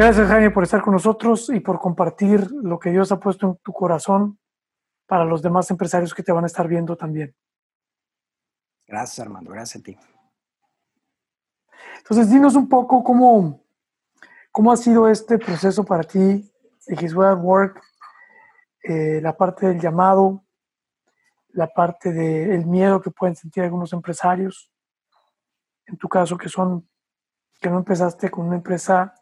[0.00, 3.56] Gracias Jaime por estar con nosotros y por compartir lo que Dios ha puesto en
[3.56, 4.38] tu corazón
[5.06, 7.36] para los demás empresarios que te van a estar viendo también.
[8.86, 9.98] Gracias Armando, gracias a ti.
[11.98, 13.62] Entonces, dinos un poco cómo,
[14.50, 16.50] cómo ha sido este proceso para ti
[16.86, 17.82] de His Way at Work,
[18.84, 20.46] eh, la parte del llamado,
[21.50, 24.72] la parte del miedo que pueden sentir algunos empresarios,
[25.84, 26.88] en tu caso que son,
[27.60, 29.14] que no empezaste con una empresa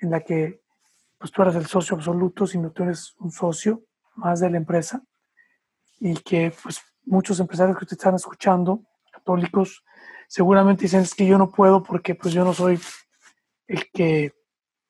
[0.00, 0.62] en la que
[1.18, 3.82] pues tú eras el socio absoluto, sino tú eres un socio
[4.14, 5.02] más de la empresa
[6.00, 9.84] y que pues muchos empresarios que te están escuchando, católicos,
[10.28, 12.78] seguramente dicen es que yo no puedo porque pues yo no soy
[13.66, 14.32] el que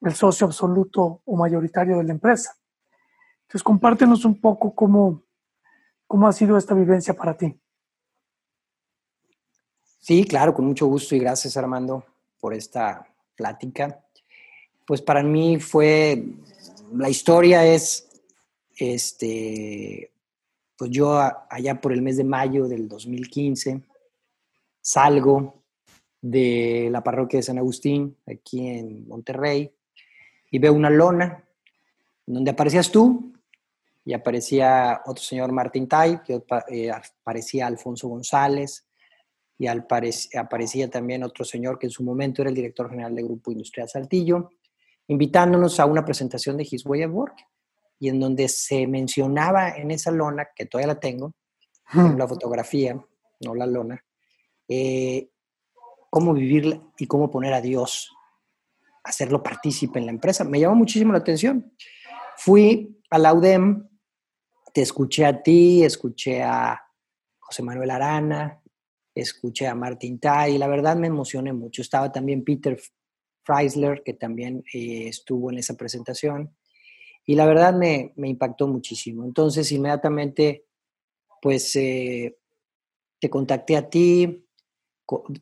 [0.01, 2.57] el socio absoluto o mayoritario de la empresa.
[3.43, 5.23] Entonces compártenos un poco cómo,
[6.07, 7.59] cómo ha sido esta vivencia para ti.
[9.99, 12.05] Sí, claro, con mucho gusto y gracias Armando
[12.41, 14.05] por esta plática
[14.89, 16.25] pues para mí fue,
[16.95, 18.09] la historia es,
[18.75, 20.11] este,
[20.79, 23.83] pues yo allá por el mes de mayo del 2015
[24.81, 25.63] salgo
[26.23, 29.71] de la parroquia de San Agustín, aquí en Monterrey,
[30.51, 31.45] y veo una lona
[32.25, 33.35] donde aparecías tú
[34.07, 38.87] y aparecía otro señor Martín Tai, que eh, aparecía Alfonso González,
[39.59, 43.51] y aparecía también otro señor que en su momento era el director general del Grupo
[43.51, 44.53] Industrial Saltillo,
[45.09, 47.37] invitándonos a una presentación de His Way of Work,
[47.99, 51.35] y en donde se mencionaba en esa lona, que todavía la tengo,
[51.93, 53.03] en la fotografía,
[53.41, 54.05] no la lona,
[54.69, 55.31] eh,
[56.11, 58.11] cómo vivir y cómo poner a Dios,
[59.03, 60.45] hacerlo partícipe en la empresa.
[60.45, 61.73] Me llamó muchísimo la atención.
[62.37, 63.89] Fui a la UDEM,
[64.73, 66.81] te escuché a ti, escuché a
[67.39, 68.61] José Manuel Arana,
[69.15, 71.83] escuché a Martín Tai, y la verdad me emocioné mucho.
[71.83, 72.79] Estaba también Peter
[73.49, 76.55] Chrysler, que también eh, estuvo en esa presentación.
[77.25, 79.25] Y la verdad me, impactó muchísimo.
[79.25, 80.65] Entonces, inmediatamente,
[81.41, 82.37] pues, eh,
[83.19, 84.45] te contacté a ti,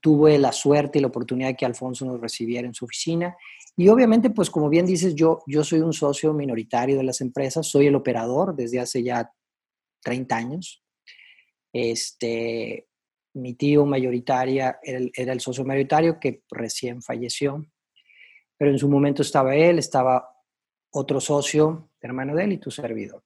[0.00, 3.36] tuve la suerte y la oportunidad de que Alfonso nos recibiera en su oficina.
[3.76, 7.66] Y obviamente, pues como bien dices, yo, yo soy un socio minoritario de las empresas,
[7.66, 9.30] soy el operador desde hace ya
[10.02, 10.82] 30 años.
[11.72, 12.88] Este,
[13.34, 17.66] mi tío mayoritaria era el, era el socio mayoritario que recién falleció
[18.56, 20.28] pero en su momento estaba él, estaba
[20.90, 23.22] otro socio, hermano de él y tu servidor.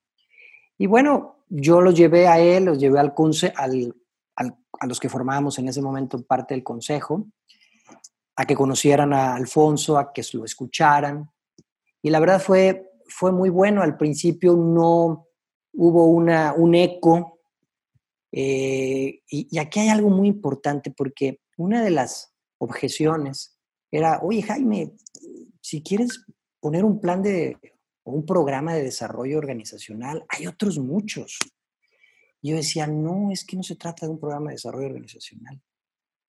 [0.79, 3.13] Y bueno, yo los llevé a él, los llevé al,
[3.57, 3.95] al,
[4.37, 7.27] al, a los que formábamos en ese momento parte del consejo,
[8.37, 11.31] a que conocieran a Alfonso, a que lo escucharan.
[12.03, 13.83] Y la verdad fue, fue muy bueno.
[13.83, 15.27] Al principio no
[15.75, 17.41] hubo una, un eco.
[18.33, 23.50] Eh, y, y aquí hay algo muy importante porque una de las objeciones
[23.91, 24.93] era, oye Jaime,
[25.61, 26.25] si quieres
[26.61, 27.57] poner un plan de
[28.03, 31.39] o un programa de desarrollo organizacional, hay otros muchos.
[32.43, 35.61] Yo decía, no, es que no se trata de un programa de desarrollo organizacional.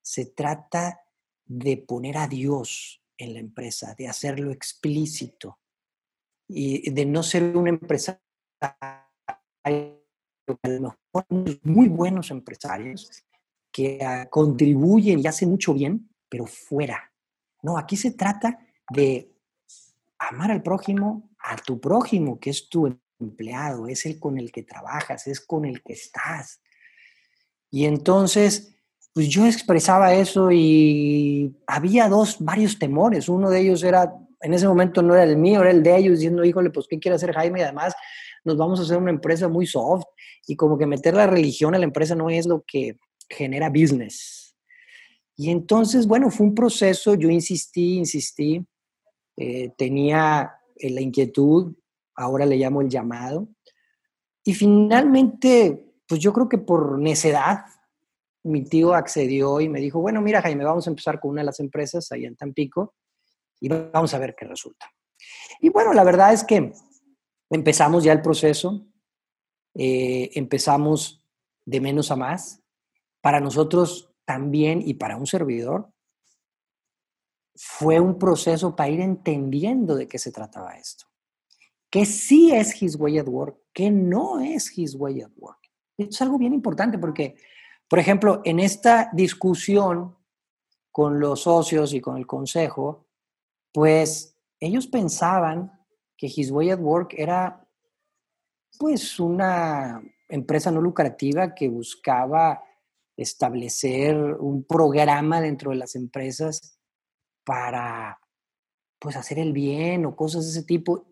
[0.02, 1.00] Se trata
[1.46, 5.60] de poner a Dios en la empresa, de hacerlo explícito
[6.48, 8.22] y de no ser una empresa
[8.62, 9.08] a
[9.70, 10.00] lo
[10.66, 11.26] mejor
[11.64, 13.24] muy buenos empresarios
[13.72, 17.11] que ah, contribuyen y hacen mucho bien, pero fuera.
[17.62, 19.32] No, aquí se trata de
[20.18, 24.64] amar al prójimo, a tu prójimo, que es tu empleado, es el con el que
[24.64, 26.62] trabajas, es con el que estás.
[27.70, 28.76] Y entonces,
[29.14, 33.30] pues yo expresaba eso y había dos, varios temores.
[33.30, 36.20] Uno de ellos era, en ese momento no era el mío, era el de ellos,
[36.20, 37.60] diciendo, híjole, pues, ¿qué quiere hacer Jaime?
[37.60, 37.94] Y además,
[38.44, 40.06] nos vamos a hacer una empresa muy soft
[40.48, 42.98] y como que meter la religión a la empresa no es lo que
[43.30, 44.51] genera business.
[45.42, 48.64] Y entonces, bueno, fue un proceso, yo insistí, insistí,
[49.36, 51.74] eh, tenía eh, la inquietud,
[52.14, 53.48] ahora le llamo el llamado,
[54.44, 57.66] y finalmente, pues yo creo que por necedad,
[58.44, 61.48] mi tío accedió y me dijo, bueno, mira Jaime, vamos a empezar con una de
[61.48, 62.94] las empresas ahí en Tampico
[63.60, 64.92] y vamos a ver qué resulta.
[65.60, 66.72] Y bueno, la verdad es que
[67.50, 68.86] empezamos ya el proceso,
[69.74, 71.24] eh, empezamos
[71.66, 72.62] de menos a más.
[73.22, 75.92] Para nosotros también y para un servidor,
[77.54, 81.06] fue un proceso para ir entendiendo de qué se trataba esto.
[81.90, 85.60] Que sí es His Way at Work, que no es His Way at Work.
[85.98, 87.36] Esto es algo bien importante porque,
[87.90, 90.16] por ejemplo, en esta discusión
[90.94, 93.08] con los socios y con el consejo,
[93.74, 95.74] pues ellos pensaban
[96.16, 97.68] que His Way at Work era
[98.80, 102.64] pues una empresa no lucrativa que buscaba
[103.22, 106.80] establecer un programa dentro de las empresas
[107.44, 108.20] para
[109.00, 111.08] pues hacer el bien o cosas de ese tipo.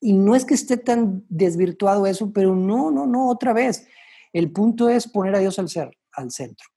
[0.00, 3.86] Y no es que esté tan desvirtuado eso, pero no, no, no, otra vez.
[4.32, 6.68] El punto es poner a Dios al, ser, al centro.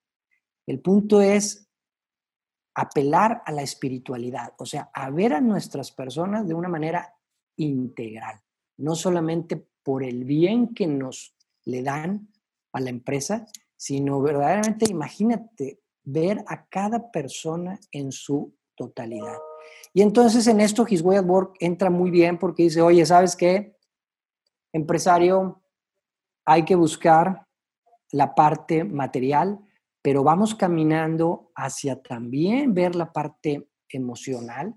[0.65, 1.67] El punto es
[2.75, 7.15] apelar a la espiritualidad, o sea, a ver a nuestras personas de una manera
[7.55, 8.39] integral,
[8.77, 11.35] no solamente por el bien que nos
[11.65, 12.31] le dan
[12.73, 13.47] a la empresa,
[13.77, 19.37] sino verdaderamente imagínate ver a cada persona en su totalidad.
[19.93, 23.35] Y entonces en esto His Way at Work entra muy bien porque dice, oye, ¿sabes
[23.35, 23.75] qué?
[24.73, 25.61] Empresario,
[26.45, 27.47] hay que buscar
[28.11, 29.59] la parte material,
[30.01, 34.75] pero vamos caminando hacia también ver la parte emocional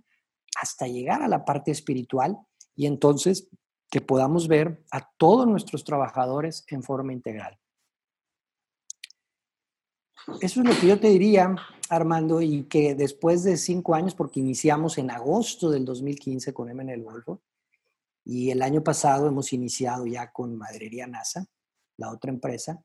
[0.61, 2.39] hasta llegar a la parte espiritual
[2.75, 3.49] y entonces
[3.91, 7.59] que podamos ver a todos nuestros trabajadores en forma integral.
[10.41, 11.55] Eso es lo que yo te diría,
[11.89, 16.83] Armando, y que después de cinco años, porque iniciamos en agosto del 2015 con M
[16.83, 17.43] en el Golfo,
[18.25, 21.47] y el año pasado hemos iniciado ya con Madrería NASA,
[21.97, 22.83] la otra empresa,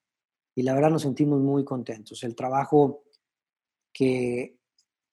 [0.56, 2.24] y la verdad nos sentimos muy contentos.
[2.24, 3.04] El trabajo
[3.92, 4.58] que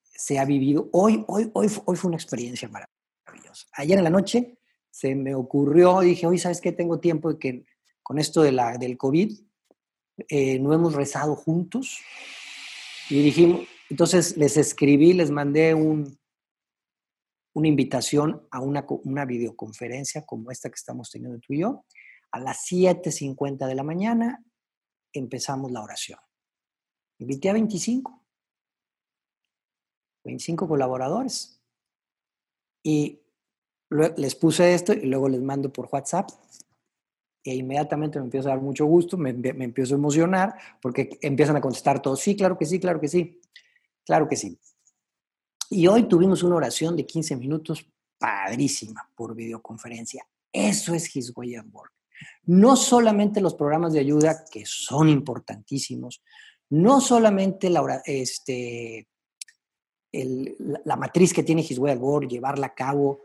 [0.03, 3.67] se ha vivido, hoy, hoy, hoy, hoy fue una experiencia maravillosa.
[3.73, 4.59] Ayer en la noche
[4.91, 6.73] se me ocurrió, dije, hoy, ¿sabes qué?
[6.73, 7.67] Tengo tiempo de que
[8.03, 9.39] con esto de la, del COVID,
[10.29, 12.01] eh, no hemos rezado juntos.
[13.11, 16.19] Y dijimos, entonces les escribí, les mandé un,
[17.55, 21.85] una invitación a una, una videoconferencia como esta que estamos teniendo tú y yo.
[22.31, 24.43] A las 7.50 de la mañana
[25.13, 26.19] empezamos la oración.
[27.19, 28.25] Invité a 25.
[30.25, 31.61] 25 colaboradores.
[32.83, 33.21] Y
[34.17, 36.31] les puse esto y luego les mando por WhatsApp
[37.44, 41.56] e inmediatamente me empieza a dar mucho gusto, me, me, empiezo a emocionar porque empiezan
[41.56, 43.41] a contestar todos, sí, claro que sí, claro que sí,
[44.05, 44.59] claro que sí.
[45.71, 47.87] Y hoy tuvimos una oración de 15 minutos
[48.19, 50.27] padrísima por videoconferencia.
[50.53, 51.93] Eso es His Way at Work.
[52.44, 56.23] No solamente los programas de ayuda, que son importantísimos,
[56.71, 59.09] no solamente la, este,
[60.12, 63.23] el, la, matriz que tiene His Way at Work, llevarla a cabo,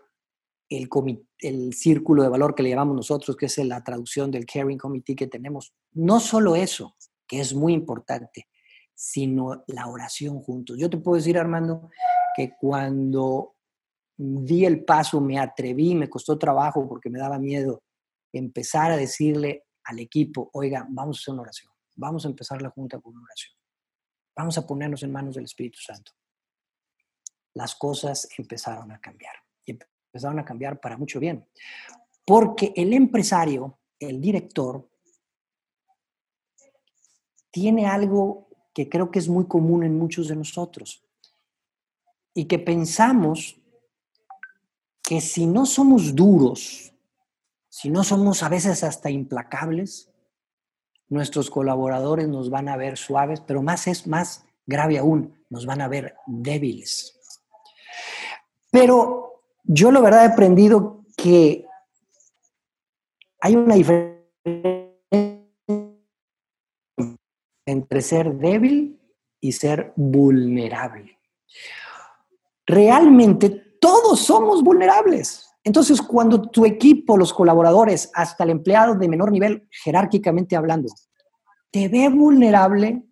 [0.69, 5.15] el, círculo de valor que le llamamos nosotros, que es la traducción del Caring Committee
[5.15, 5.73] que tenemos.
[5.93, 6.95] No solo eso,
[7.27, 8.47] que es muy importante,
[8.93, 10.77] sino la oración juntos.
[10.77, 11.89] Yo te puedo decir, Armando,
[12.35, 13.55] que cuando
[14.17, 17.83] di el paso, me atreví, me costó trabajo porque me daba miedo
[18.33, 22.71] empezar a decirle al equipo, oiga, vamos a hacer una oración, vamos a empezar la
[22.71, 23.55] junta con una oración,
[24.35, 26.11] vamos a ponernos en manos del Espíritu Santo.
[27.53, 29.33] Las cosas empezaron a cambiar
[30.07, 31.45] empezaron a cambiar para mucho bien.
[32.25, 34.87] Porque el empresario, el director,
[37.51, 41.03] tiene algo que creo que es muy común en muchos de nosotros
[42.33, 43.59] y que pensamos
[45.01, 46.93] que si no somos duros,
[47.69, 50.11] si no somos a veces hasta implacables,
[51.09, 55.81] nuestros colaboradores nos van a ver suaves, pero más es más grave aún, nos van
[55.81, 57.17] a ver débiles.
[58.69, 59.26] Pero
[59.67, 61.65] yo la verdad he aprendido que
[63.41, 64.17] hay una diferencia
[67.65, 68.99] entre ser débil
[69.41, 71.19] y ser vulnerable.
[72.65, 75.49] Realmente todos somos vulnerables.
[75.63, 80.87] Entonces, cuando tu equipo, los colaboradores, hasta el empleado de menor nivel, jerárquicamente hablando,
[81.69, 83.03] te ve vulnerable,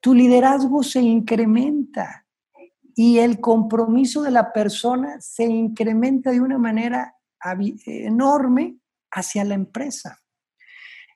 [0.00, 2.19] tu liderazgo se incrementa
[3.02, 7.16] y el compromiso de la persona se incrementa de una manera
[7.86, 8.76] enorme
[9.10, 10.20] hacia la empresa.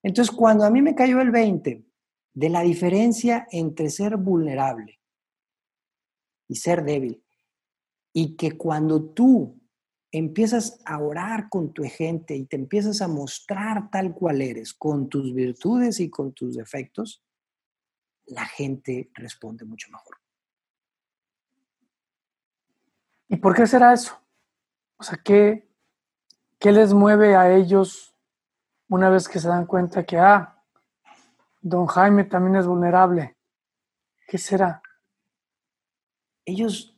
[0.03, 1.85] Entonces, cuando a mí me cayó el 20
[2.33, 4.99] de la diferencia entre ser vulnerable
[6.49, 7.23] y ser débil,
[8.15, 9.61] y que cuando tú
[10.11, 15.11] empiezas a orar con tu gente y te empiezas a mostrar tal cual eres, con
[15.11, 17.23] tus virtudes y con tus defectos,
[18.25, 20.24] la gente responde mucho mejor.
[23.29, 24.19] ¿Y por qué será eso?
[24.97, 25.69] O sea, ¿qué,
[26.59, 28.15] ¿qué les mueve a ellos
[28.89, 30.63] una vez que se dan cuenta que, ah,
[31.61, 33.37] don Jaime también es vulnerable?
[34.27, 34.83] ¿Qué será?
[36.45, 36.97] Ellos,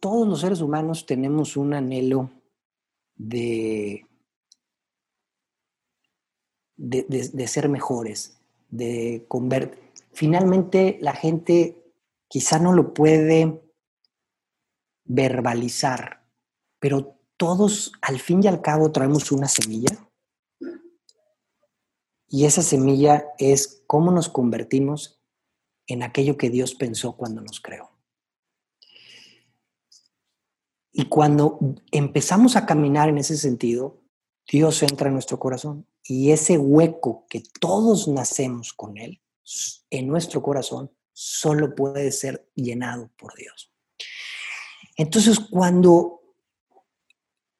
[0.00, 2.30] todos los seres humanos tenemos un anhelo
[3.14, 4.06] de,
[6.76, 9.78] de, de ser mejores, de convertir.
[10.12, 11.92] Finalmente, la gente
[12.28, 13.60] quizá no lo puede
[15.08, 16.24] verbalizar,
[16.78, 20.08] pero todos al fin y al cabo traemos una semilla.
[22.28, 25.20] Y esa semilla es cómo nos convertimos
[25.86, 27.90] en aquello que Dios pensó cuando nos creó.
[30.92, 31.58] Y cuando
[31.90, 34.02] empezamos a caminar en ese sentido,
[34.50, 39.20] Dios entra en nuestro corazón y ese hueco que todos nacemos con Él
[39.90, 43.72] en nuestro corazón solo puede ser llenado por Dios.
[44.98, 46.20] Entonces, cuando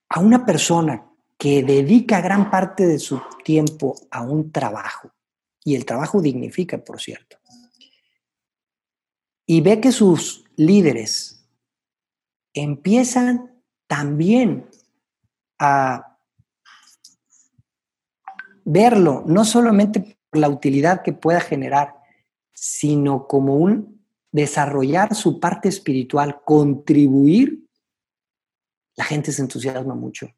[0.09, 5.13] a una persona que dedica gran parte de su tiempo a un trabajo,
[5.65, 7.39] y el trabajo dignifica, por cierto,
[9.47, 11.49] y ve que sus líderes
[12.55, 14.69] empiezan también
[15.61, 16.19] a
[18.65, 21.95] verlo, no solamente por la utilidad que pueda generar,
[22.53, 23.98] sino como un
[24.33, 27.67] desarrollar su parte espiritual, contribuir,
[28.97, 30.29] la gente se entusiasma mucho.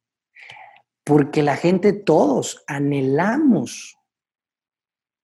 [1.05, 3.99] Porque la gente, todos anhelamos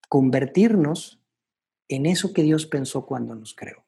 [0.08, 1.20] convertirnos
[1.88, 3.84] en eso que Dios pensó cuando nos creó.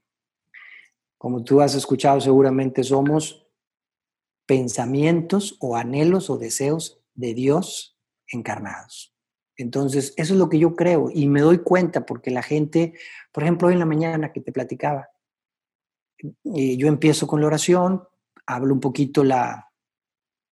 [1.16, 3.46] Como tú has escuchado, seguramente somos
[4.46, 9.17] pensamientos o anhelos o deseos de Dios encarnados.
[9.58, 12.94] Entonces, eso es lo que yo creo y me doy cuenta porque la gente,
[13.32, 15.08] por ejemplo, hoy en la mañana que te platicaba,
[16.54, 18.04] eh, yo empiezo con la oración,
[18.46, 19.68] hablo un poquito la,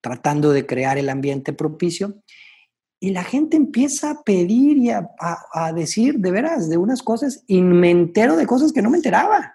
[0.01, 2.21] tratando de crear el ambiente propicio
[2.99, 7.45] y la gente empieza a pedir y a, a, decir de veras de unas cosas
[7.47, 9.55] y me entero de cosas que no me enteraba.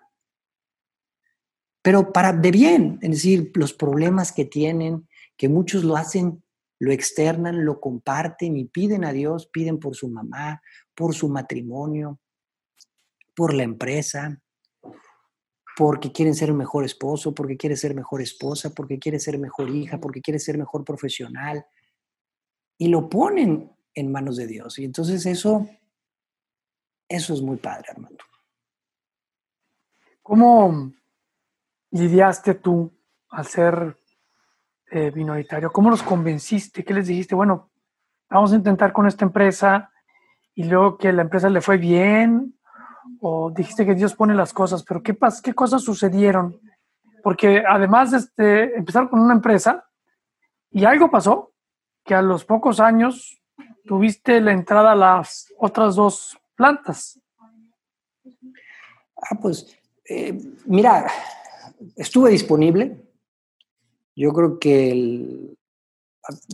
[1.82, 6.42] Pero para de bien, es decir, los problemas que tienen, que muchos lo hacen
[6.82, 10.64] lo externan, lo comparten y piden a Dios, piden por su mamá,
[10.96, 12.20] por su matrimonio,
[13.36, 14.42] por la empresa,
[15.78, 20.00] porque quieren ser mejor esposo, porque quiere ser mejor esposa, porque quiere ser mejor hija,
[20.00, 21.64] porque quiere ser mejor profesional.
[22.80, 24.80] Y lo ponen en manos de Dios.
[24.80, 25.70] Y entonces eso,
[27.08, 28.24] eso es muy padre, Armando.
[30.24, 30.92] ¿Cómo
[31.92, 32.92] lidiaste tú
[33.30, 34.01] al ser
[34.92, 35.72] eh, minoritario?
[35.72, 36.84] ¿Cómo los convenciste?
[36.84, 37.34] ¿Qué les dijiste?
[37.34, 37.70] Bueno,
[38.30, 39.90] vamos a intentar con esta empresa
[40.54, 42.60] y luego que la empresa le fue bien
[43.22, 46.60] o dijiste que Dios pone las cosas, pero ¿qué, qué cosas sucedieron?
[47.24, 49.88] Porque además de este, empezar con una empresa
[50.72, 51.54] y algo pasó
[52.04, 53.42] que a los pocos años
[53.86, 57.20] tuviste la entrada a las otras dos plantas.
[59.16, 59.78] Ah, pues
[60.10, 61.08] eh, mira,
[61.96, 63.11] estuve disponible,
[64.22, 65.56] yo creo que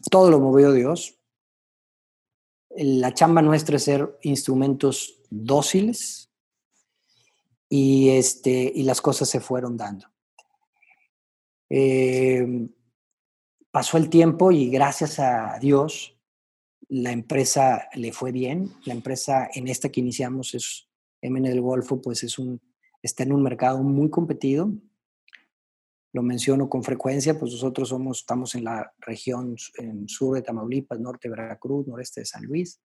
[0.10, 1.20] todo lo movió Dios.
[2.70, 6.32] La chamba nuestra es ser instrumentos dóciles
[7.68, 10.08] y, este, y las cosas se fueron dando.
[11.70, 12.70] Em,
[13.70, 16.18] pasó el tiempo y gracias a Dios
[16.88, 18.72] la empresa le fue bien.
[18.86, 20.88] La empresa en esta que iniciamos es
[21.22, 22.62] MN del Golfo, pues es un,
[23.02, 24.72] está en un mercado muy competido
[26.14, 31.00] lo menciono con frecuencia, pues nosotros somos, estamos en la región en sur de Tamaulipas,
[31.00, 32.82] norte de Veracruz, noreste de San Luis.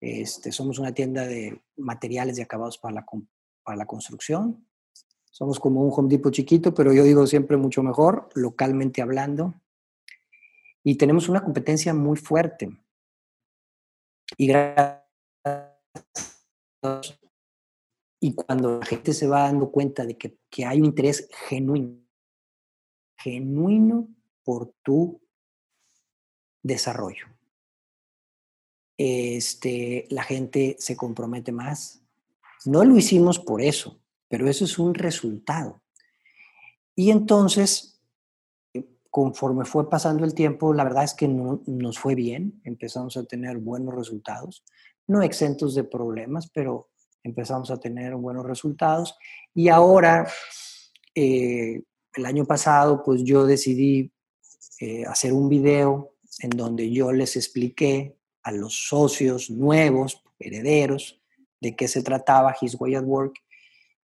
[0.00, 3.06] Este, somos una tienda de materiales y acabados para la,
[3.62, 4.66] para la construcción.
[5.30, 9.54] Somos como un Home Depot chiquito, pero yo digo siempre mucho mejor, localmente hablando.
[10.84, 12.68] Y tenemos una competencia muy fuerte.
[14.36, 15.02] Y gracias
[18.20, 22.01] y cuando la gente se va dando cuenta de que, que hay un interés genuino
[23.22, 24.08] genuino
[24.44, 25.20] por tu
[26.62, 27.26] desarrollo.
[28.96, 32.02] Este, la gente se compromete más.
[32.64, 35.82] No lo hicimos por eso, pero eso es un resultado.
[36.94, 38.00] Y entonces,
[39.10, 43.24] conforme fue pasando el tiempo, la verdad es que no, nos fue bien, empezamos a
[43.24, 44.64] tener buenos resultados,
[45.06, 46.90] no exentos de problemas, pero
[47.22, 49.16] empezamos a tener buenos resultados.
[49.54, 50.28] Y ahora,
[51.14, 51.82] eh,
[52.14, 54.12] el año pasado, pues yo decidí
[54.80, 61.20] eh, hacer un video en donde yo les expliqué a los socios nuevos, herederos,
[61.60, 63.34] de qué se trataba His Way at Work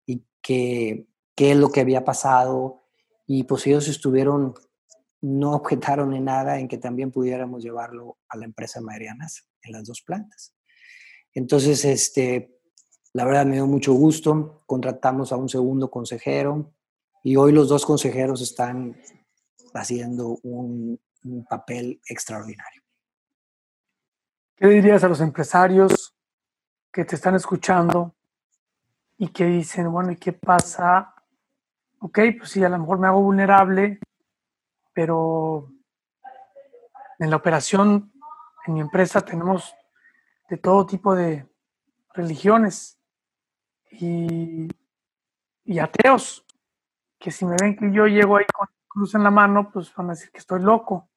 [0.07, 2.85] y qué, qué es lo que había pasado.
[3.27, 4.55] Y pues ellos estuvieron,
[5.21, 9.87] no objetaron en nada en que también pudiéramos llevarlo a la empresa Marianas en las
[9.87, 10.55] dos plantas.
[11.35, 12.59] Entonces, este,
[13.13, 14.63] la verdad me dio mucho gusto.
[14.67, 16.73] Contratamos a un segundo consejero,
[17.23, 18.97] y hoy los dos consejeros están
[19.75, 21.01] haciendo un,
[21.49, 22.83] papel extraordinario.
[24.57, 26.17] ¿Qué dirías a los empresarios
[26.91, 28.15] que te están escuchando
[29.19, 31.15] y que dicen, bueno, ¿y qué pasa?
[31.99, 33.99] Ok, pues sí, a lo mejor me hago vulnerable,
[34.95, 35.71] pero
[37.19, 38.11] en la operación,
[38.67, 39.75] en mi empresa, tenemos
[40.49, 41.47] de todo tipo de
[42.15, 42.99] religiones
[43.91, 44.69] y,
[45.65, 46.48] y ateos
[47.19, 50.09] que si me ven que yo llego ahí con, cruz en la mano, pues van
[50.09, 51.09] a decir que estoy loco.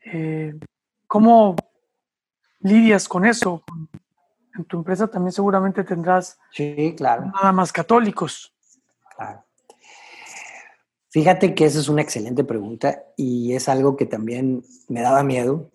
[0.00, 0.54] Eh,
[1.06, 1.54] ¿Cómo
[2.60, 3.62] lidias con eso?
[4.56, 7.26] En tu empresa también seguramente tendrás sí, claro.
[7.26, 8.54] nada más católicos.
[9.14, 9.44] Claro.
[11.10, 15.70] Fíjate que esa es una excelente pregunta y es algo que también me daba miedo,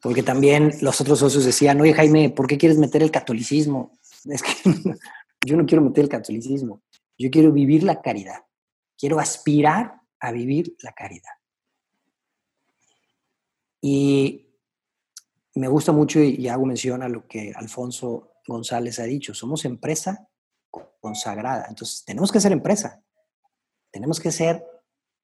[0.00, 3.92] porque también los otros socios decían, oye Jaime, ¿por qué quieres meter el catolicismo?
[4.24, 4.52] Es que
[5.46, 6.82] yo no quiero meter el catolicismo,
[7.18, 8.46] yo quiero vivir la caridad,
[8.96, 11.32] quiero aspirar a vivir la caridad.
[13.80, 14.48] Y
[15.54, 20.28] me gusta mucho y hago mención a lo que Alfonso González ha dicho, somos empresa
[21.00, 23.02] consagrada, entonces tenemos que ser empresa,
[23.90, 24.64] tenemos que ser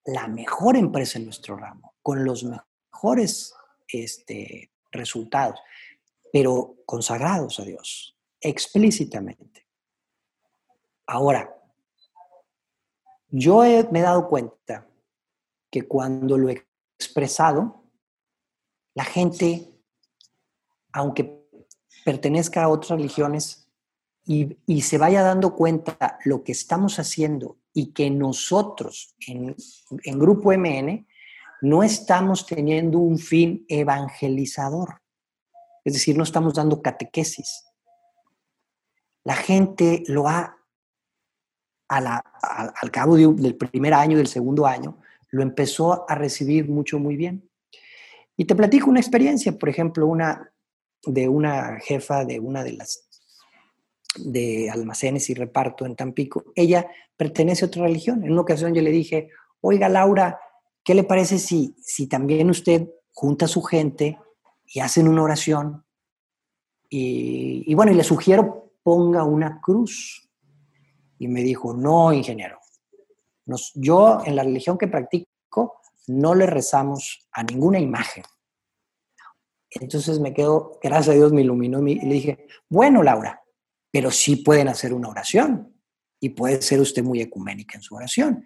[0.05, 3.55] la mejor empresa en nuestro ramo, con los mejores
[3.89, 5.61] este, resultados,
[6.33, 9.67] pero consagrados a Dios, explícitamente.
[11.07, 11.55] Ahora,
[13.37, 14.87] yo me he dado cuenta
[15.69, 16.65] que cuando lo he
[16.97, 17.83] expresado,
[18.95, 19.75] la gente,
[20.93, 21.45] aunque
[22.05, 23.69] pertenezca a otras religiones
[24.25, 29.57] y, y, se vaya dando cuenta lo que estamos haciendo y que nosotros en,
[30.05, 31.05] en Grupo MN
[31.63, 35.03] no estamos teniendo un fin evangelizador.
[35.83, 37.65] Es decir, no estamos dando catequesis.
[39.25, 40.57] La gente lo ha,
[41.89, 44.99] al cabo del primer año, del segundo año,
[45.31, 47.49] lo empezó a recibir mucho, muy bien.
[48.37, 50.51] Y te platico una experiencia, por ejemplo, una
[51.07, 53.09] de una jefa de una de las
[54.17, 56.45] de almacenes y reparto en Tampico.
[56.55, 58.25] Ella pertenece a otra religión.
[58.25, 60.39] En una ocasión yo le dije, oiga Laura,
[60.85, 64.19] ¿qué le parece si, si también usted junta a su gente
[64.67, 65.85] y hacen una oración?
[66.89, 70.24] Y, y bueno, y le sugiero ponga una cruz.
[71.19, 72.59] Y me dijo, no, ingeniero,
[73.47, 78.25] Nos, yo en la religión que practico no le rezamos a ninguna imagen.
[79.71, 83.43] Entonces me quedo, gracias a Dios me iluminó y le dije, bueno, Laura,
[83.91, 85.75] pero sí pueden hacer una oración
[86.21, 88.45] y puede ser usted muy ecuménica en su oración.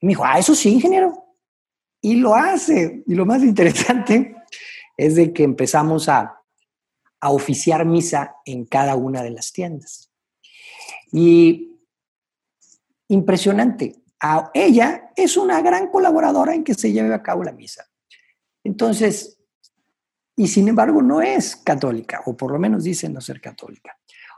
[0.00, 1.36] Y me dijo, ah, eso sí, ingeniero.
[2.00, 3.02] Y lo hace.
[3.06, 4.36] Y lo más interesante
[4.96, 6.40] es de que empezamos a,
[7.20, 10.12] a oficiar misa en cada una de las tiendas.
[11.12, 11.77] Y
[13.08, 14.02] impresionante
[14.54, 17.88] ella es una gran colaboradora en que se lleve a cabo la misa.
[18.64, 19.38] Entonces,
[20.36, 23.96] y sin embargo no es católica, o por lo menos dice no ser católica.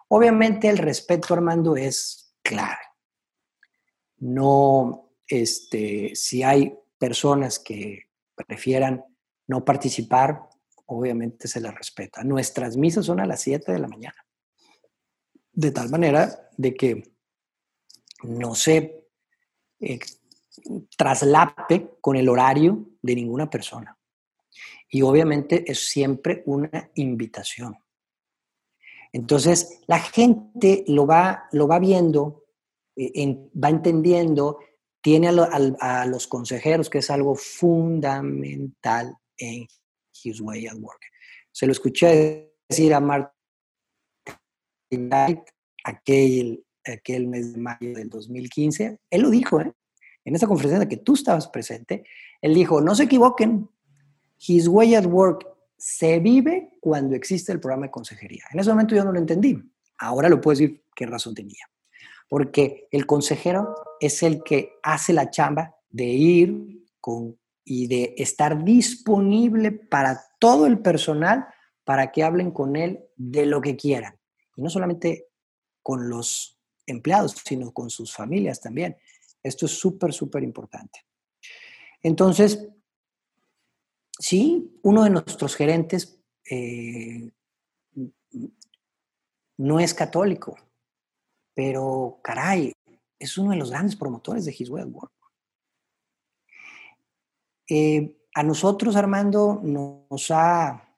[0.09, 2.81] Obviamente el respeto, Armando, es claro.
[4.19, 9.05] No, este, si hay personas que prefieran
[9.47, 10.49] no participar,
[10.87, 12.23] obviamente se les respeta.
[12.23, 14.27] Nuestras misas son a las 7 de la mañana.
[15.53, 17.15] De tal manera de que
[18.23, 19.07] no se
[19.81, 19.99] eh,
[20.97, 23.97] traslape con el horario de ninguna persona.
[24.89, 27.77] Y obviamente es siempre una invitación.
[29.13, 32.45] Entonces, la gente lo va, lo va viendo,
[32.97, 34.59] eh, va entendiendo,
[35.01, 39.67] tiene a, los consejeros, que es algo fundamental en
[40.23, 41.01] His Way at Work.
[41.51, 43.33] Se lo escuché decir a Martin
[44.91, 45.41] Knight,
[45.85, 49.73] aquel aquel mes de mayo del 2015, él lo dijo, ¿eh?
[50.25, 52.05] en esa conferencia en la que tú estabas presente,
[52.41, 53.69] él dijo, no se equivoquen,
[54.39, 58.45] His Way at Work se vive cuando existe el programa de consejería.
[58.53, 59.59] En ese momento yo no lo entendí,
[59.99, 61.65] ahora lo puedo decir qué razón tenía,
[62.29, 68.65] porque el consejero es el que hace la chamba de ir con, y de estar
[68.65, 71.47] disponible para todo el personal
[71.85, 74.19] para que hablen con él de lo que quieran.
[74.57, 75.27] Y no solamente
[75.83, 76.60] con los
[76.91, 78.97] empleados, sino con sus familias también.
[79.43, 81.07] Esto es súper, súper importante.
[82.03, 82.69] Entonces,
[84.19, 87.31] sí, uno de nuestros gerentes eh,
[89.59, 90.57] no es católico,
[91.55, 92.73] pero caray,
[93.19, 95.13] es uno de los grandes promotores de His Way Work.
[97.69, 100.97] Eh, a nosotros, Armando, nos ha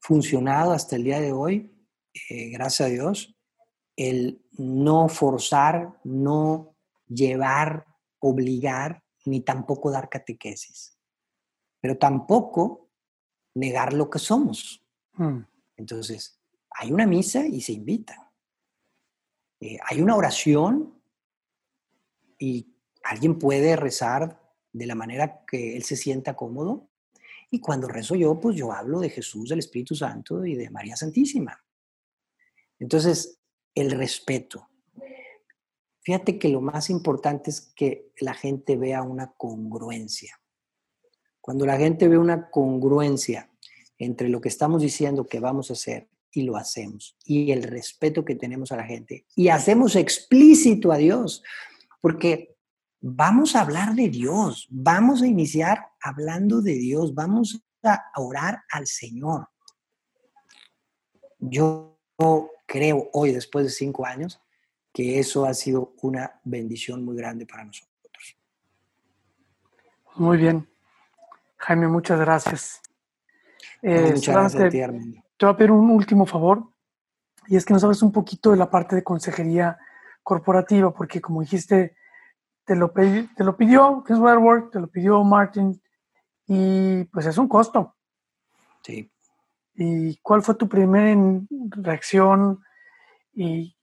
[0.00, 1.72] funcionado hasta el día de hoy,
[2.30, 3.33] eh, gracias a Dios,
[3.96, 6.76] el no forzar, no
[7.08, 7.86] llevar,
[8.18, 10.98] obligar, ni tampoco dar catequesis,
[11.80, 12.90] pero tampoco
[13.54, 14.84] negar lo que somos.
[15.14, 15.40] Mm.
[15.76, 18.32] Entonces, hay una misa y se invita.
[19.60, 21.00] Eh, hay una oración
[22.38, 24.40] y alguien puede rezar
[24.72, 26.90] de la manera que él se sienta cómodo.
[27.50, 30.96] Y cuando rezo yo, pues yo hablo de Jesús, del Espíritu Santo y de María
[30.96, 31.64] Santísima.
[32.80, 33.38] Entonces,
[33.74, 34.68] el respeto.
[36.02, 40.38] Fíjate que lo más importante es que la gente vea una congruencia.
[41.40, 43.50] Cuando la gente ve una congruencia
[43.98, 48.24] entre lo que estamos diciendo que vamos a hacer y lo hacemos, y el respeto
[48.24, 51.42] que tenemos a la gente, y hacemos explícito a Dios,
[52.00, 52.56] porque
[53.00, 58.86] vamos a hablar de Dios, vamos a iniciar hablando de Dios, vamos a orar al
[58.86, 59.48] Señor.
[61.38, 61.98] Yo
[62.66, 64.40] creo hoy, después de cinco años,
[64.92, 67.92] que eso ha sido una bendición muy grande para nosotros.
[70.16, 70.68] Muy bien.
[71.56, 72.80] Jaime, muchas gracias.
[73.82, 74.78] Eh, muchas gracias a ti,
[75.36, 76.70] Te voy a pedir un último favor,
[77.48, 79.78] y es que nos hables un poquito de la parte de consejería
[80.22, 81.96] corporativa, porque como dijiste,
[82.64, 85.80] te lo, te lo pidió Chris Work, te lo pidió Martin,
[86.46, 87.96] y pues es un costo.
[88.82, 89.10] Sí.
[89.76, 91.18] ¿Y cuál fue tu primera
[91.70, 92.62] reacción?
[93.34, 93.76] ¿Y,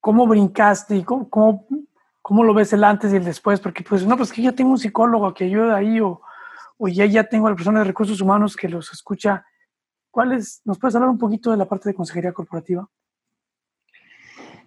[0.00, 0.96] cómo brincaste?
[0.96, 1.28] ¿Y cómo,
[2.20, 3.60] cómo, lo ves el antes y el después?
[3.60, 6.20] Porque pues no, pues que ya tengo un psicólogo que ayuda ahí o,
[6.78, 9.46] o ya, ya tengo a la persona de recursos humanos que los escucha.
[10.10, 10.60] ¿Cuáles?
[10.64, 12.88] ¿Nos puedes hablar un poquito de la parte de consejería corporativa?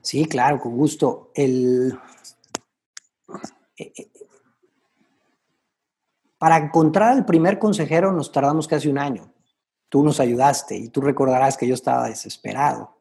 [0.02, 1.32] Sí, claro, con gusto.
[1.34, 1.98] El,
[6.38, 9.34] para encontrar al primer consejero nos tardamos casi un año.
[9.96, 12.98] Tú nos ayudaste y tú recordarás que yo estaba desesperado.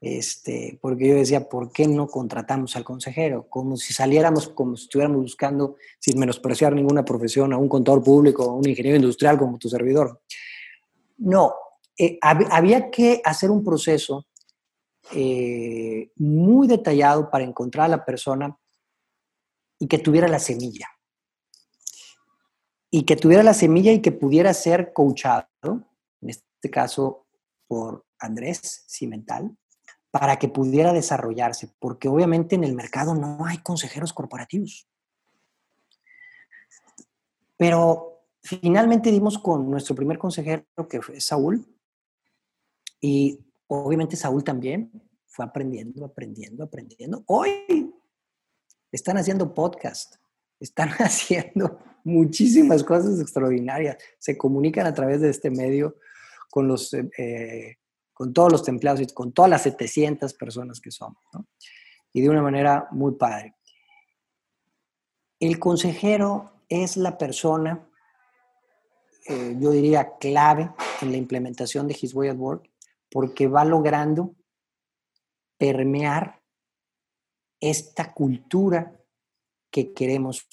[0.00, 3.46] Este, porque yo decía, ¿por qué no contratamos al consejero?
[3.50, 8.44] Como si saliéramos, como si estuviéramos buscando, sin menospreciar ninguna profesión, a un contador público,
[8.44, 10.22] a un ingeniero industrial como tu servidor.
[11.18, 11.52] No,
[11.98, 14.28] eh, había que hacer un proceso
[15.12, 18.56] eh, muy detallado para encontrar a la persona
[19.78, 20.95] y que tuviera la semilla
[22.96, 25.46] y que tuviera la semilla y que pudiera ser coachado,
[26.22, 27.26] en este caso
[27.68, 29.54] por Andrés Cimental,
[30.10, 34.88] para que pudiera desarrollarse, porque obviamente en el mercado no hay consejeros corporativos.
[37.58, 41.66] Pero finalmente dimos con nuestro primer consejero, que fue Saúl,
[42.98, 44.90] y obviamente Saúl también
[45.26, 47.24] fue aprendiendo, aprendiendo, aprendiendo.
[47.26, 47.92] Hoy
[48.90, 50.16] están haciendo podcast,
[50.58, 53.96] están haciendo muchísimas cosas extraordinarias.
[54.18, 55.96] Se comunican a través de este medio
[56.50, 57.76] con, los, eh, eh,
[58.12, 61.18] con todos los empleados y con todas las 700 personas que somos.
[62.12, 63.56] Y de una manera muy padre.
[65.40, 67.88] El consejero es la persona,
[69.28, 70.70] eh, yo diría, clave
[71.02, 72.70] en la implementación de His Way at Work,
[73.10, 74.34] porque va logrando
[75.58, 76.40] permear
[77.60, 78.96] esta cultura
[79.70, 80.46] que queremos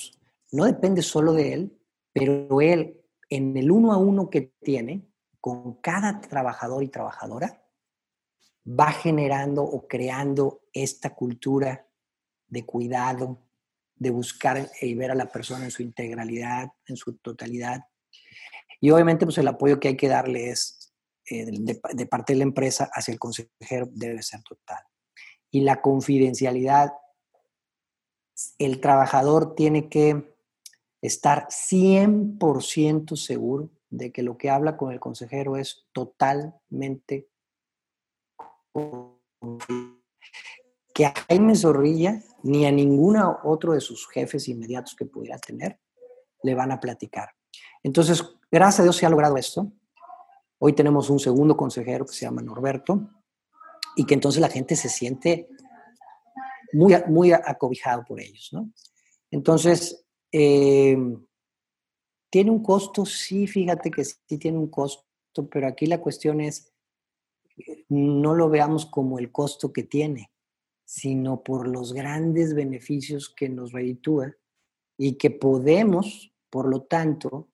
[0.54, 1.80] no depende solo de él,
[2.14, 5.10] pero él en el uno a uno que tiene
[5.42, 7.66] con cada trabajador y trabajadora
[8.66, 11.88] va generando o creando esta cultura
[12.48, 13.42] de cuidado,
[13.96, 17.86] de buscar y ver a la persona en su integralidad, en su totalidad.
[18.80, 20.94] Y obviamente pues el apoyo que hay que darle es
[21.32, 24.84] eh, de parte de la empresa hacia el consejero debe ser total.
[25.50, 26.94] Y la confidencialidad,
[28.60, 30.33] el trabajador tiene que
[31.04, 37.28] estar 100% seguro de que lo que habla con el consejero es totalmente
[40.94, 45.78] que a Jaime Zorrilla ni a ninguno otro de sus jefes inmediatos que pudiera tener
[46.42, 47.30] le van a platicar.
[47.84, 49.74] Entonces, gracias a Dios se ha logrado esto.
[50.58, 53.10] Hoy tenemos un segundo consejero que se llama Norberto
[53.98, 55.50] y que entonces la gente se siente
[56.72, 58.72] muy, muy acobijado por ellos, ¿no?
[59.30, 60.03] Entonces,
[60.34, 60.98] eh,
[62.34, 63.06] ¿Tiene un costo?
[63.06, 65.06] Sí, fíjate que sí tiene un costo,
[65.52, 66.74] pero aquí la cuestión es,
[67.90, 70.32] no lo veamos como el costo que tiene,
[70.84, 74.34] sino por los grandes beneficios que nos reditúa
[74.98, 77.50] y que podemos, por lo tanto,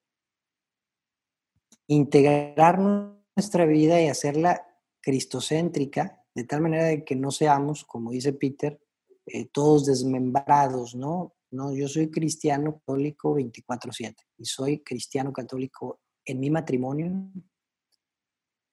[1.88, 4.65] integrar nuestra vida y hacerla
[5.02, 8.80] cristocéntrica, de tal manera de que no seamos, como dice Peter,
[9.26, 11.36] eh, todos desmembrados, ¿no?
[11.52, 17.32] No, yo soy cristiano católico 24/7 y soy cristiano católico en mi matrimonio,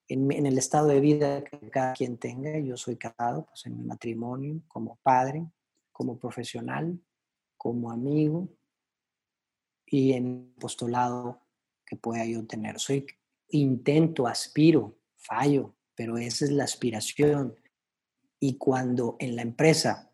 [0.09, 2.59] en, el estado de vida que cada quien tenga.
[2.59, 5.47] Yo soy casado, pues en mi matrimonio, como padre,
[5.91, 7.01] como profesional,
[7.57, 8.49] como amigo
[9.87, 11.41] y en apostolado
[11.87, 12.79] que pueda yo tener.
[12.79, 13.07] Soy
[13.49, 17.55] intento, aspiro, fallo, pero esa es la aspiración.
[18.39, 20.06] Y cuando en la empresa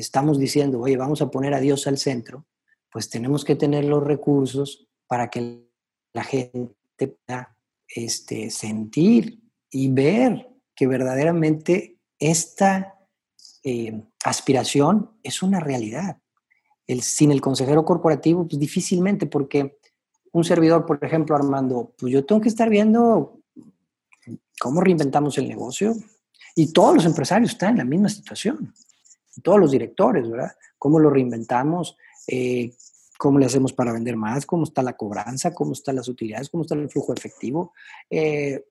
[0.00, 2.46] estamos diciendo, oye, vamos a poner a Dios al centro,
[2.90, 5.66] pues tenemos que tener los recursos para que
[6.12, 7.56] la gente pueda
[7.88, 12.96] este, sentir y ver que verdaderamente esta
[13.62, 16.18] eh, aspiración, es una realidad.
[16.86, 19.78] El, sin el consejero corporativo, pues difícilmente, porque
[20.32, 23.40] un servidor, por ejemplo, Armando, pues yo tengo que estar viendo
[24.58, 25.94] cómo reinventamos el negocio.
[26.56, 28.74] Y todos los empresarios están en la misma situación.
[29.42, 30.52] Todos los directores, ¿verdad?
[30.78, 31.96] ¿Cómo lo reinventamos?
[32.26, 32.74] Eh,
[33.18, 34.46] ¿Cómo le hacemos para vender más?
[34.46, 35.52] ¿Cómo está la cobranza?
[35.52, 36.48] ¿Cómo están las utilidades?
[36.48, 37.74] ¿Cómo está el flujo efectivo?
[38.08, 38.64] Eh,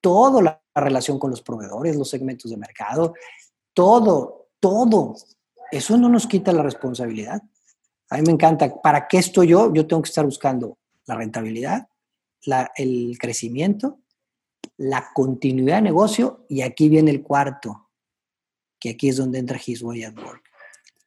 [0.00, 3.14] toda la relación con los proveedores, los segmentos de mercado,
[3.72, 5.14] todo, todo.
[5.70, 7.42] Eso no nos quita la responsabilidad.
[8.10, 8.82] A mí me encanta.
[8.82, 9.72] ¿Para qué estoy yo?
[9.72, 11.88] Yo tengo que estar buscando la rentabilidad,
[12.76, 14.00] el crecimiento,
[14.76, 17.81] la continuidad de negocio y aquí viene el cuarto,
[18.82, 20.42] que aquí es donde entra His Way at Work,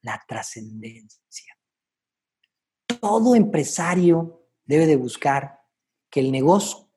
[0.02, 1.58] la trascendencia.
[3.02, 5.60] Todo empresario debe de buscar
[6.10, 6.88] que el negocio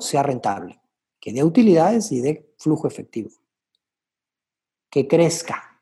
[0.00, 0.80] sea rentable,
[1.20, 3.28] que dé utilidades y dé flujo efectivo,
[4.88, 5.78] que crezca.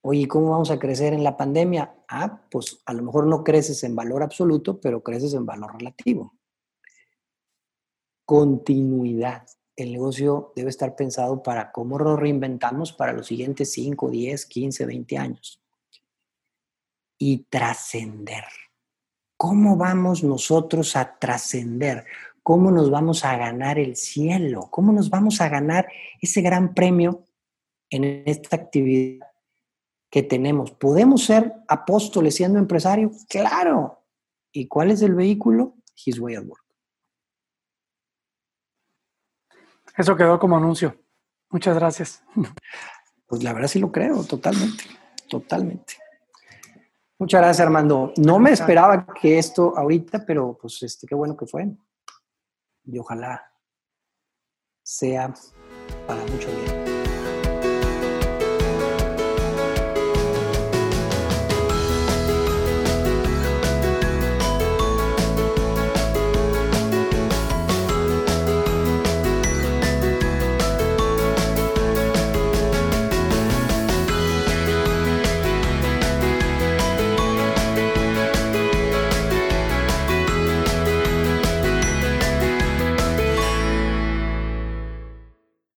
[0.00, 1.94] Oye, ¿cómo vamos a crecer en la pandemia?
[2.08, 6.32] Ah, pues a lo mejor no creces en valor absoluto, pero creces en valor relativo.
[8.24, 9.46] Continuidad.
[9.76, 14.86] El negocio debe estar pensado para cómo lo reinventamos para los siguientes 5, 10, 15,
[14.86, 15.60] 20 años.
[17.18, 18.44] Y trascender.
[19.36, 22.04] ¿Cómo vamos nosotros a trascender?
[22.42, 24.68] ¿Cómo nos vamos a ganar el cielo?
[24.70, 25.88] ¿Cómo nos vamos a ganar
[26.20, 27.24] ese gran premio
[27.90, 29.26] en esta actividad
[30.10, 30.70] que tenemos.
[30.70, 33.24] ¿Podemos ser apóstoles siendo empresarios?
[33.28, 34.04] Claro.
[34.52, 35.74] ¿Y cuál es el vehículo?
[36.04, 36.63] His Way at Work.
[39.96, 40.96] Eso quedó como anuncio.
[41.50, 42.22] Muchas gracias.
[43.26, 44.84] Pues la verdad sí lo creo, totalmente,
[45.30, 45.94] totalmente.
[47.18, 48.12] Muchas gracias, Armando.
[48.18, 51.74] No me esperaba que esto ahorita, pero pues este, qué bueno que fue.
[52.84, 53.50] Y ojalá
[54.82, 55.32] sea
[56.06, 56.93] para mucho bien.